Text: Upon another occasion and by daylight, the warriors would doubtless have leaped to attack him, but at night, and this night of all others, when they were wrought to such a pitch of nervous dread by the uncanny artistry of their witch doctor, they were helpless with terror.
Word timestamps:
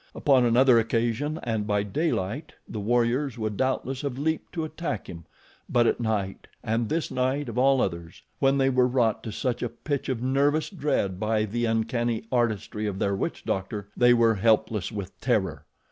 Upon 0.15 0.45
another 0.45 0.79
occasion 0.79 1.39
and 1.43 1.67
by 1.67 1.83
daylight, 1.83 2.53
the 2.67 2.79
warriors 2.79 3.37
would 3.37 3.55
doubtless 3.55 4.01
have 4.01 4.17
leaped 4.17 4.51
to 4.53 4.63
attack 4.63 5.05
him, 5.05 5.25
but 5.69 5.85
at 5.85 5.99
night, 5.99 6.47
and 6.63 6.89
this 6.89 7.11
night 7.11 7.47
of 7.47 7.59
all 7.59 7.79
others, 7.81 8.23
when 8.39 8.57
they 8.57 8.71
were 8.71 8.87
wrought 8.87 9.21
to 9.21 9.31
such 9.31 9.61
a 9.61 9.69
pitch 9.69 10.09
of 10.09 10.19
nervous 10.19 10.71
dread 10.71 11.19
by 11.19 11.45
the 11.45 11.65
uncanny 11.65 12.23
artistry 12.31 12.87
of 12.87 12.97
their 12.97 13.15
witch 13.15 13.45
doctor, 13.45 13.89
they 13.95 14.11
were 14.11 14.33
helpless 14.33 14.91
with 14.91 15.19
terror. 15.21 15.65